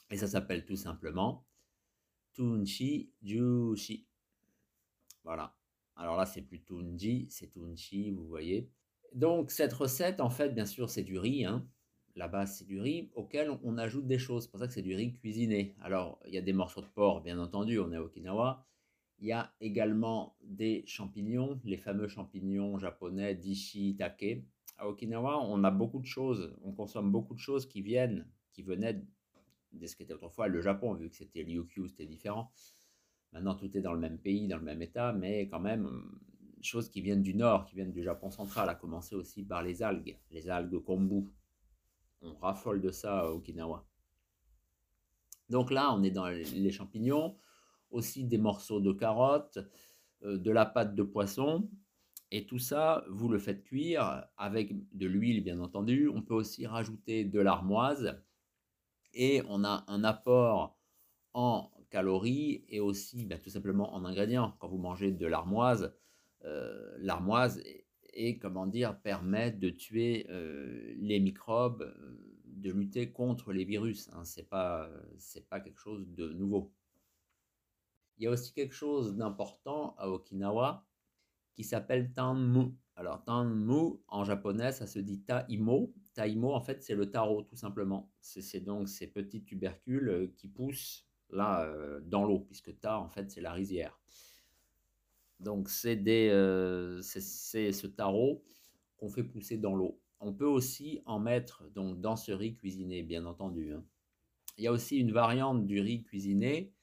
[0.10, 1.46] Et ça s'appelle tout simplement
[2.34, 4.08] Tunchi Jushi.
[5.24, 5.58] Voilà.
[5.96, 8.70] Alors là, c'est plus Tunji, c'est Tunchi, vous voyez.
[9.14, 11.44] Donc cette recette, en fait, bien sûr, c'est du riz.
[11.44, 11.68] Hein.
[12.16, 14.44] La base, c'est du riz auquel on ajoute des choses.
[14.44, 15.76] C'est pour ça que c'est du riz cuisiné.
[15.82, 18.66] Alors, il y a des morceaux de porc, bien entendu, on est à Okinawa.
[19.20, 24.46] Il y a également des champignons, les fameux champignons japonais dishi take.
[24.78, 28.62] À Okinawa, on a beaucoup de choses, on consomme beaucoup de choses qui viennent, qui
[28.62, 29.04] venaient
[29.74, 32.52] de ce qu'était autrefois le Japon, vu que c'était Ryukyu, c'était différent.
[33.34, 35.90] Maintenant, tout est dans le même pays, dans le même état, mais quand même,
[36.62, 39.82] choses qui viennent du nord, qui viennent du Japon central, à commencer aussi par les
[39.82, 41.28] algues, les algues kombu.
[42.22, 43.84] On raffole de ça à Okinawa.
[45.50, 47.36] Donc là, on est dans les champignons,
[47.91, 49.60] aussi des morceaux de carottes,
[50.23, 51.69] euh, de la pâte de poisson.
[52.32, 56.10] Et tout ça, vous le faites cuire avec de l'huile, bien entendu.
[56.10, 58.21] On peut aussi rajouter de l'armoise.
[59.13, 60.78] Et on a un apport
[61.34, 64.56] en calories et aussi ben, tout simplement en ingrédients.
[64.60, 65.93] Quand vous mangez de l'armoise,
[66.43, 67.62] euh, l'armoise
[68.13, 71.93] et comment dire, permet de tuer euh, les microbes,
[72.45, 74.10] de lutter contre les virus.
[74.13, 74.26] Hein.
[74.26, 74.89] Ce n'est pas,
[75.50, 76.73] pas quelque chose de nouveau.
[78.18, 80.86] Il y a aussi quelque chose d'important à Okinawa
[81.54, 82.74] qui s'appelle Tanmu.
[82.96, 85.94] Alors Tanmu en japonais ça se dit Taimo.
[86.14, 88.12] Taimo en fait c'est le taro tout simplement.
[88.22, 93.10] C'est donc ces petits tubercules euh, qui poussent là euh, dans l'eau puisque Ta en
[93.10, 94.00] fait c'est la rizière.
[95.40, 98.44] Donc c'est euh, ce taro
[98.98, 100.00] qu'on fait pousser dans l'eau.
[100.20, 103.74] On peut aussi en mettre donc dans ce riz cuisiné bien entendu.
[103.74, 103.84] Hein.
[104.58, 106.74] Il y a aussi une variante du riz cuisiné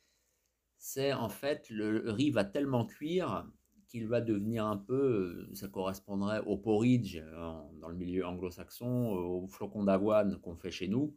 [0.85, 3.51] c'est en fait le riz va tellement cuire
[3.89, 7.23] qu'il va devenir un peu, ça correspondrait au porridge
[7.81, 11.17] dans le milieu anglo-saxon, au flocon d'avoine qu'on fait chez nous.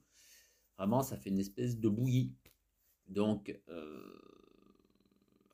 [0.78, 2.34] Vraiment, ça fait une espèce de bouillie.
[3.10, 4.22] Donc, euh,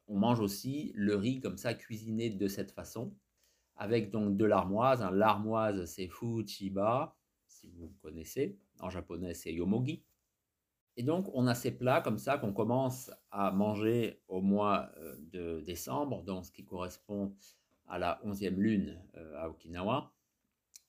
[0.07, 3.15] on mange aussi le riz comme ça, cuisiné de cette façon,
[3.77, 5.03] avec donc de l'armoise.
[5.11, 8.59] L'armoise, c'est fuchiba, si vous connaissez.
[8.79, 10.03] En japonais, c'est yomogi.
[10.95, 15.15] Et donc, on a ces plats comme ça qu'on commence à manger au mois euh,
[15.31, 17.35] de décembre, donc ce qui correspond
[17.87, 20.13] à la 11e lune euh, à Okinawa.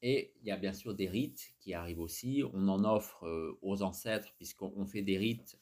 [0.03, 2.43] Et il y a bien sûr des rites qui arrivent aussi.
[2.53, 5.59] On en offre euh, aux ancêtres, puisqu'on fait des rites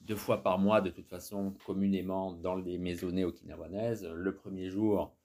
[0.00, 4.06] deux fois par mois, de toute façon, communément dans les maisonnées okinawanaises.
[4.06, 5.16] Le premier jour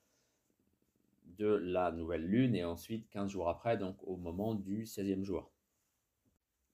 [1.38, 5.52] de la nouvelle lune et ensuite 15 jours après, donc au moment du 16e jour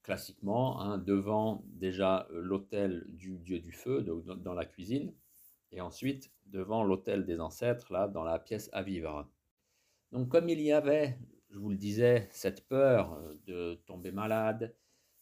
[0.02, 5.14] classiquement, hein, devant déjà euh, l'autel du dieu du feu, dans la cuisine,
[5.70, 9.28] et ensuite devant l'autel des ancêtres, là, dans la pièce à vivre.
[10.10, 11.18] Donc comme il y avait,
[11.50, 14.74] je vous le disais, cette peur euh, de tomber malade,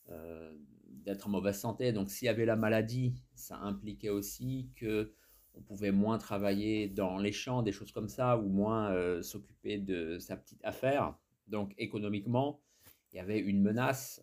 [0.08, 0.52] euh,
[0.86, 5.12] d'être en mauvaise santé, donc s'il y avait la maladie, ça impliquait aussi que
[5.54, 10.18] on pouvait moins travailler dans les champs, des choses comme ça, ou moins s'occuper de
[10.20, 11.16] sa petite affaire.
[11.48, 12.60] Donc économiquement,
[13.12, 14.22] il y avait une menace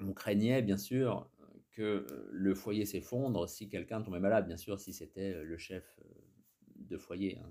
[0.00, 1.30] on craignait bien sûr
[1.72, 5.98] que le foyer s'effondre si quelqu'un tombait malade, bien sûr si c'était le chef
[6.76, 7.38] de foyer.
[7.38, 7.50] Hein.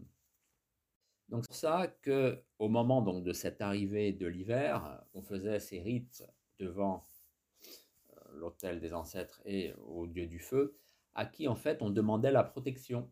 [1.30, 6.24] Donc c'est ça que au moment de cette arrivée de l'hiver, on faisait ces rites
[6.60, 7.04] devant
[8.34, 10.78] l'autel des ancêtres et au dieu du feu,
[11.16, 13.12] à qui en fait on demandait la protection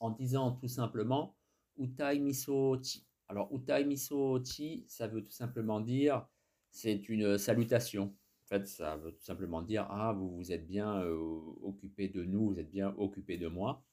[0.00, 1.36] en disant tout simplement
[1.78, 3.06] Utai Miso Chi.
[3.28, 6.26] Alors Utai Miso Chi, ça veut tout simplement dire
[6.70, 8.14] c'est une salutation.
[8.46, 11.02] En fait, ça veut tout simplement dire Ah, vous vous êtes bien
[11.62, 13.84] occupé de nous, vous êtes bien occupé de moi.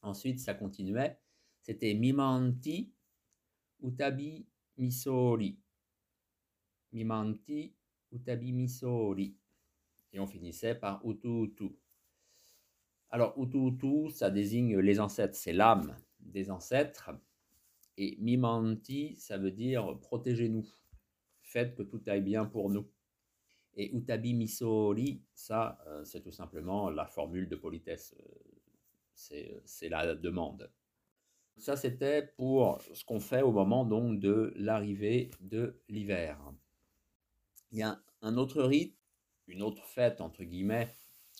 [0.00, 1.18] Ensuite, ça continuait.
[1.60, 2.90] C'était Mimanti
[3.82, 4.46] Utabi
[4.78, 5.58] Misori.
[6.92, 7.74] Mimanti
[8.12, 9.36] Utabi Misori.
[10.14, 11.52] Et on finissait par Utu
[13.10, 17.10] Alors, Utu ça désigne les ancêtres, c'est l'âme des ancêtres.
[17.98, 20.66] Et Mimanti, ça veut dire protégez-nous.
[21.42, 22.88] Faites que tout aille bien pour nous.
[23.80, 28.12] Et utabi misori, ça, euh, c'est tout simplement la formule de politesse.
[29.32, 30.68] Euh, c'est la demande.
[31.56, 36.40] Ça, c'était pour ce qu'on fait au moment donc de l'arrivée de l'hiver.
[37.70, 38.98] Il y a un autre rite,
[39.46, 40.92] une autre fête, entre guillemets,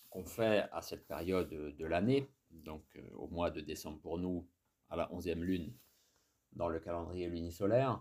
[0.08, 4.46] qu'on fait à cette période de l'année, donc euh, au mois de décembre pour nous,
[4.90, 5.72] à la 11e lune
[6.52, 8.00] dans le calendrier lunisolaire,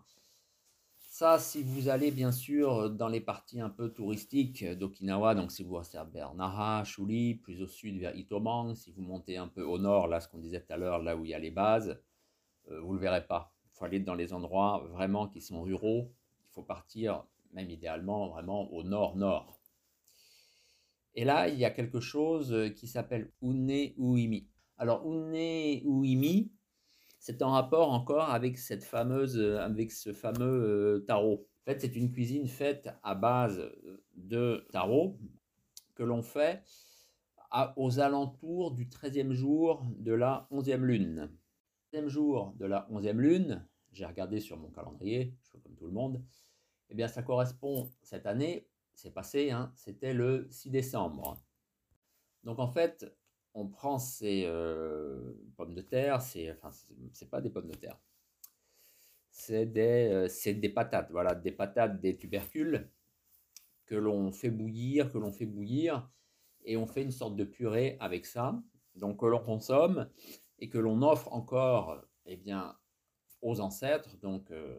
[1.19, 5.63] Ça, si vous allez bien sûr dans les parties un peu touristiques d'Okinawa, donc si
[5.63, 9.63] vous restez vers Nara, Shuli, plus au sud vers Itomang, si vous montez un peu
[9.63, 11.49] au nord, là ce qu'on disait tout à l'heure, là où il y a les
[11.49, 11.99] bases,
[12.69, 13.51] euh, vous ne le verrez pas.
[13.65, 16.13] Il faut aller dans les endroits vraiment qui sont ruraux.
[16.45, 19.59] Il faut partir, même idéalement, vraiment au nord-nord.
[21.15, 24.47] Et là, il y a quelque chose qui s'appelle Une Uimi.
[24.77, 26.51] Alors, Une Uimi,
[27.27, 31.45] c'est en rapport encore avec cette fameuse, avec ce fameux tarot.
[31.61, 33.61] En fait, c'est une cuisine faite à base
[34.15, 35.19] de tarot
[35.95, 36.63] que l'on fait
[37.75, 41.29] aux alentours du 13e jour de la 11e lune
[42.05, 46.23] jour de la onzième lune, j'ai regardé sur mon calendrier, je comme tout le monde,
[46.89, 51.41] eh bien ça correspond cette année, c'est passé, hein, c'était le 6 décembre.
[52.43, 53.05] Donc en fait,
[53.57, 56.69] on prend ces euh, pommes de terre, c'est enfin
[57.11, 57.99] c'est pas des pommes de terre,
[59.31, 62.87] c'est des, euh, des patates, voilà, des patates, des tubercules
[63.87, 66.07] que l'on fait bouillir, que l'on fait bouillir,
[66.65, 68.61] et on fait une sorte de purée avec ça,
[68.93, 70.07] donc que l'on consomme
[70.59, 72.77] et que l'on offre encore eh bien,
[73.41, 74.77] aux ancêtres, donc euh,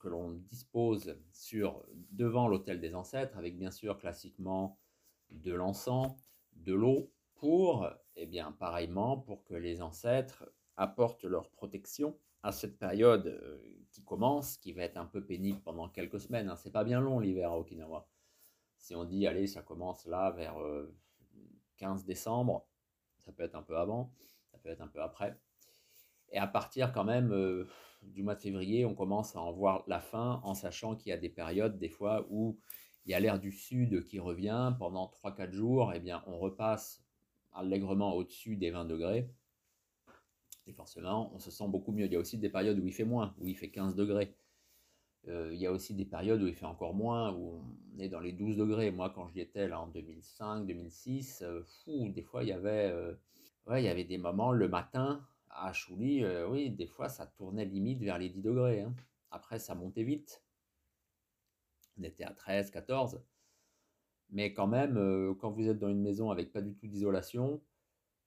[0.00, 4.78] que l'on dispose sur devant l'autel des ancêtres, avec bien sûr classiquement
[5.30, 6.14] de l'encens,
[6.56, 7.88] de l'eau, pour,
[8.22, 13.58] eh bien, pareillement, pour que les ancêtres apportent leur protection à cette période euh,
[13.90, 16.48] qui commence, qui va être un peu pénible pendant quelques semaines.
[16.48, 16.56] Hein.
[16.56, 18.08] C'est pas bien long l'hiver à Okinawa.
[18.76, 20.56] Si on dit, allez, ça commence là vers
[21.78, 22.68] 15 euh, décembre,
[23.18, 24.12] ça peut être un peu avant,
[24.58, 25.38] peut être un peu après.
[26.30, 27.66] Et à partir quand même euh,
[28.02, 31.12] du mois de février, on commence à en voir la fin en sachant qu'il y
[31.12, 32.58] a des périodes des fois où
[33.06, 36.38] il y a l'air du sud qui revient pendant 3-4 jours, et eh bien on
[36.38, 37.02] repasse
[37.58, 39.28] allègrement au-dessus des 20 degrés.
[40.66, 42.06] Et forcément, on se sent beaucoup mieux.
[42.06, 44.34] Il y a aussi des périodes où il fait moins, où il fait 15 degrés.
[45.28, 47.62] Euh, il y a aussi des périodes où il fait encore moins, où
[47.94, 48.90] on est dans les 12 degrés.
[48.90, 51.62] Moi, quand j'y étais en 2005, 2006, euh,
[52.10, 52.94] des fois il y avait
[53.68, 57.26] ouais, il y avait des moments le matin à Chouli, euh, oui, des fois ça
[57.26, 58.82] tournait limite vers les 10 degrés.
[58.82, 58.94] Hein.
[59.30, 60.42] Après, ça montait vite.
[61.98, 63.20] On était à 13, 14.
[64.30, 67.62] Mais quand même, euh, quand vous êtes dans une maison avec pas du tout d'isolation,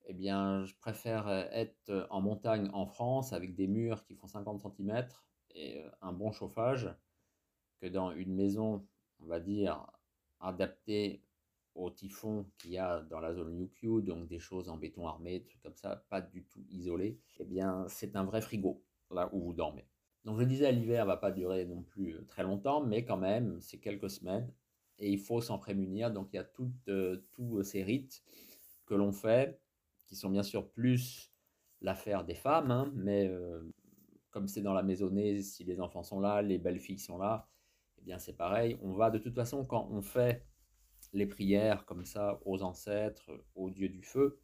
[0.05, 4.27] eh bien, je préfère euh, être en montagne en France avec des murs qui font
[4.27, 5.07] 50 cm
[5.55, 6.89] et un bon chauffage
[7.79, 8.87] que dans une maison,
[9.19, 9.85] on va dire,
[10.39, 11.23] adaptée
[11.75, 15.39] au typhon qu'il y a dans la zone UQ, donc des choses en béton armé,
[15.39, 19.29] des trucs comme ça, pas du tout isolé, eh bien c'est un vrai frigo là
[19.33, 19.85] où vous dormez.
[20.25, 23.59] Donc je disais, l'hiver va pas durer non plus euh, très longtemps, mais quand même,
[23.61, 24.51] c'est quelques semaines
[25.01, 26.11] et il faut s'en prémunir.
[26.11, 26.47] Donc il y a
[26.87, 28.23] euh, tous ces rites
[28.85, 29.59] que l'on fait,
[30.05, 31.33] qui sont bien sûr plus
[31.81, 33.61] l'affaire des femmes, hein, mais euh,
[34.29, 37.49] comme c'est dans la maisonnée, si les enfants sont là, les belles filles sont là,
[37.97, 38.77] eh bien c'est pareil.
[38.81, 40.45] On va de toute façon quand on fait
[41.13, 44.39] les prières comme ça aux ancêtres, aux dieux du feu,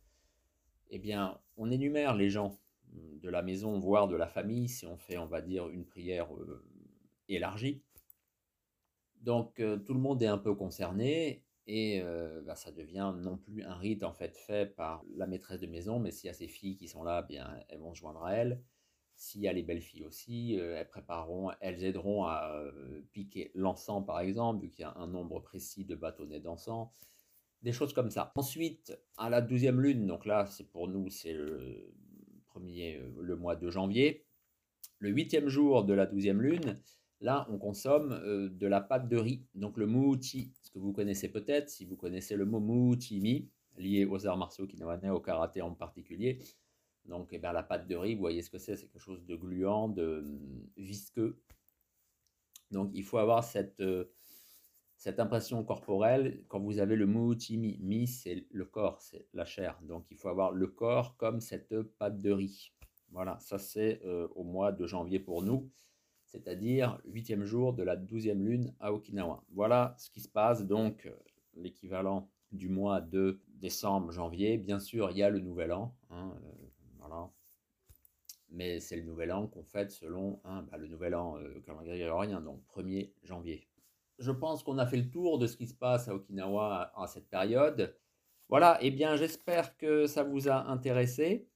[0.89, 2.60] eh bien, on énumère les gens
[2.93, 6.34] de la maison, voire de la famille, si on fait, on va dire, une prière
[6.34, 6.65] euh,
[7.28, 7.84] élargie.
[9.22, 13.38] Donc, euh, tout le monde est un peu concerné et euh, bah, ça devient non
[13.38, 16.34] plus un rite en fait fait par la maîtresse de maison, mais s'il y a
[16.34, 18.62] ces filles qui sont là, eh bien, elles vont se joindre à elle.
[19.16, 22.64] S'il y a les belles filles aussi, euh, elles prépareront, elles aideront à
[23.12, 26.90] piquer l'encens par exemple, vu qu'il y a un nombre précis de bâtonnets d'encens,
[27.64, 28.32] des choses comme ça.
[28.36, 31.92] Ensuite, à la douzième lune, donc là c'est pour nous c'est le
[32.46, 34.26] premier, le mois de janvier,
[35.00, 36.80] le huitième jour de la douzième lune,
[37.22, 41.30] là on consomme de la pâte de riz, donc le muuchi, ce que vous connaissez
[41.30, 45.74] peut-être, si vous connaissez le mot muuchi-mi, lié aux arts martiaux kinawanais, au karaté en
[45.74, 46.40] particulier,
[47.08, 49.26] donc, eh bien, la pâte de riz, vous voyez ce que c'est, c'est quelque chose
[49.26, 51.42] de gluant, de hum, visqueux.
[52.72, 54.12] Donc, il faut avoir cette, euh,
[54.98, 57.78] cette impression corporelle quand vous avez le muutimi.
[57.82, 59.80] Mi, c'est le corps, c'est la chair.
[59.84, 62.74] Donc, il faut avoir le corps comme cette pâte de riz.
[63.12, 65.72] Voilà, ça c'est euh, au mois de janvier pour nous,
[66.28, 69.44] c'est-à-dire huitième jour de la douzième lune à Okinawa.
[69.54, 71.12] Voilà ce qui se passe, donc euh,
[71.56, 74.58] l'équivalent du mois de décembre, janvier.
[74.58, 75.96] Bien sûr, il y a le nouvel an.
[76.12, 76.34] Hein,
[78.50, 82.00] mais c'est le nouvel an qu'on fête selon hein, bah, le nouvel an euh, calendrier
[82.00, 83.67] grégorien, donc 1er janvier.
[84.19, 87.08] Je pense qu'on a fait le tour de ce qui se passe à Okinawa à,
[87.08, 87.96] cette période.
[88.50, 91.48] Voilà, et eh bien j'espère que ça vous a intéressé.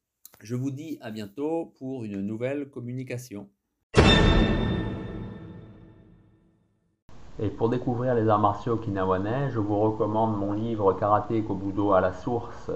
[0.41, 3.49] Je vous dis à bientôt pour une nouvelle communication.
[7.43, 11.99] Et pour découvrir les arts martiaux okinawanais, je vous recommande mon livre Karaté Kobudo à
[11.99, 12.69] la source,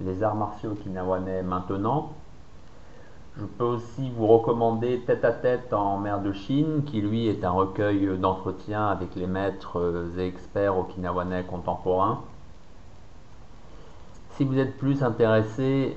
[0.00, 2.10] les arts martiaux okinawanais maintenant,
[3.38, 7.44] Je peux aussi vous recommander Tête à tête en mer de Chine, qui lui est
[7.44, 12.22] un recueil d'entretien avec les maîtres et experts okinawanais contemporains.
[14.32, 15.96] Si vous êtes plus intéressé